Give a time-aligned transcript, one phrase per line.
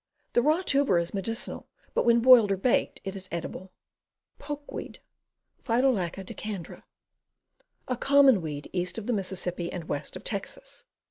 [0.35, 3.71] I'he raw tuber is medicinal; but when boiled or baked it is edible.
[4.39, 4.97] Pokeweed.
[5.63, 6.81] Phytolacca decandra.
[7.87, 10.85] A common weed east of the Mississippi and west of Texas.